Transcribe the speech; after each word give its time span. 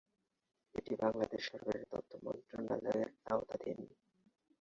এটি 0.75 0.93
বাংলাদেশ 1.01 1.41
সরকারের 1.49 1.85
তথ্য 1.91 2.11
মন্ত্রণালয়ের 2.25 2.99
আওতাধীন। 3.31 3.79